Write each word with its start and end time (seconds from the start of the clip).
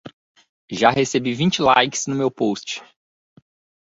Já 0.71 0.89
recebi 0.89 1.35
vinte 1.35 1.61
likes 1.61 2.07
no 2.07 2.15
meu 2.15 2.31
post 2.31 2.83